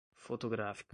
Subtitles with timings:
[0.15, 0.85] fotográfica